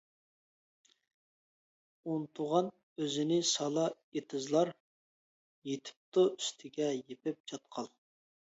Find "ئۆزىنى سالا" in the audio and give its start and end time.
2.71-3.85